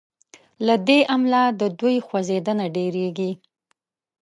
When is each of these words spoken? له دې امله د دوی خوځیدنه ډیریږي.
له 0.65 0.75
دې 0.87 0.99
امله 1.15 1.41
د 1.59 1.61
دوی 1.79 1.95
خوځیدنه 2.07 2.65
ډیریږي. 2.75 3.31